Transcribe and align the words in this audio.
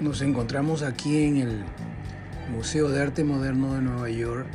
Nos 0.00 0.22
encontramos 0.22 0.82
aquí 0.82 1.24
en 1.24 1.38
el 1.38 1.64
Museo 2.52 2.88
de 2.88 3.02
Arte 3.02 3.24
Moderno 3.24 3.74
de 3.74 3.82
Nueva 3.82 4.08
York. 4.08 4.46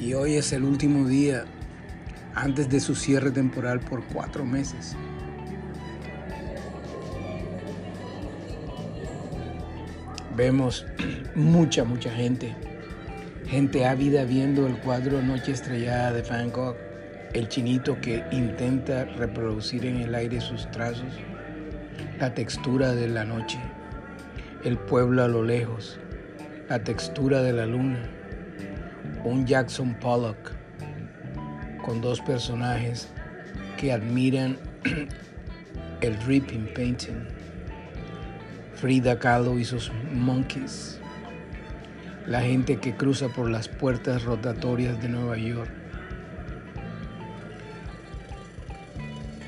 Y 0.00 0.14
hoy 0.14 0.36
es 0.36 0.54
el 0.54 0.64
último 0.64 1.06
día 1.06 1.44
antes 2.34 2.70
de 2.70 2.80
su 2.80 2.94
cierre 2.94 3.30
temporal 3.30 3.80
por 3.80 4.02
cuatro 4.04 4.46
meses. 4.46 4.96
Vemos 10.34 10.86
mucha, 11.34 11.84
mucha 11.84 12.10
gente. 12.10 12.56
Gente 13.46 13.84
ávida 13.84 14.24
viendo 14.24 14.66
el 14.66 14.78
cuadro 14.78 15.20
Noche 15.20 15.52
Estrellada 15.52 16.14
de 16.14 16.22
Van 16.22 16.50
Gogh. 16.50 16.76
El 17.32 17.48
chinito 17.48 18.00
que 18.00 18.24
intenta 18.30 19.04
reproducir 19.04 19.84
en 19.86 19.96
el 19.98 20.14
aire 20.14 20.40
sus 20.40 20.70
trazos. 20.70 21.12
La 22.18 22.34
textura 22.34 22.94
de 22.94 23.08
la 23.08 23.24
noche. 23.24 23.58
El 24.64 24.78
pueblo 24.78 25.22
a 25.22 25.28
lo 25.28 25.42
lejos. 25.42 25.98
La 26.68 26.82
textura 26.82 27.42
de 27.42 27.52
la 27.52 27.66
luna. 27.66 28.02
Un 29.24 29.46
Jackson 29.46 29.94
Pollock 29.94 30.52
con 31.86 32.00
dos 32.00 32.20
personajes 32.20 33.08
que 33.76 33.92
admiran 33.92 34.58
el 36.00 36.18
dripping 36.18 36.68
painting. 36.74 37.24
Frida 38.74 39.18
Kahlo 39.18 39.58
y 39.58 39.64
sus 39.64 39.92
monkeys. 40.12 41.00
La 42.26 42.40
gente 42.40 42.78
que 42.78 42.96
cruza 42.96 43.28
por 43.28 43.48
las 43.48 43.68
puertas 43.68 44.24
rotatorias 44.24 45.00
de 45.00 45.08
Nueva 45.08 45.38
York. 45.38 45.70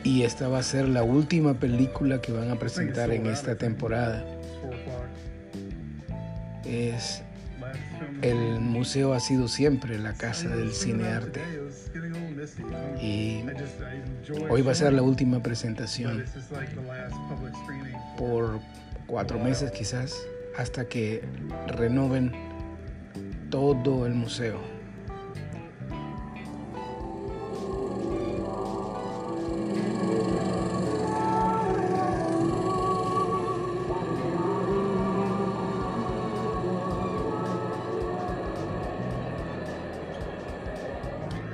Y 0.09 0.23
esta 0.23 0.49
va 0.49 0.61
a 0.61 0.63
ser 0.63 0.89
la 0.89 1.03
última 1.03 1.53
película 1.53 2.19
que 2.23 2.33
van 2.33 2.51
a 2.51 2.59
presentar 2.59 3.11
en 3.11 3.27
esta 3.27 3.57
temporada. 3.57 4.25
Es 6.65 7.23
el 8.23 8.59
museo 8.59 9.13
ha 9.13 9.21
sido 9.21 9.49
siempre 9.49 9.99
la 9.99 10.15
casa 10.15 10.49
del 10.49 10.73
cine 10.73 11.09
arte 11.09 11.43
y 13.03 13.45
hoy 14.49 14.63
va 14.63 14.73
a 14.73 14.75
ser 14.75 14.95
la 14.95 15.03
última 15.03 15.43
presentación 15.43 16.25
por 18.17 18.61
cuatro 19.07 19.39
meses 19.39 19.71
quizás 19.73 20.17
hasta 20.57 20.87
que 20.87 21.23
renoven 21.77 22.33
todo 23.51 24.07
el 24.07 24.15
museo. 24.15 24.78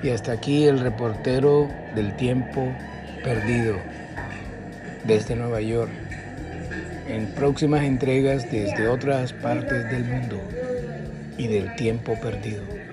Y 0.04 0.10
hasta 0.10 0.32
aquí 0.32 0.66
el 0.66 0.80
reportero 0.80 1.66
del 1.94 2.14
tiempo 2.14 2.70
perdido 3.24 3.76
desde 5.04 5.34
Nueva 5.34 5.62
York. 5.62 5.90
En 7.08 7.28
próximas 7.28 7.84
entregas 7.84 8.50
desde 8.52 8.86
otras 8.86 9.32
partes 9.32 9.90
del 9.90 10.04
mundo 10.04 10.42
y 11.38 11.46
del 11.46 11.74
tiempo 11.76 12.20
perdido. 12.20 12.83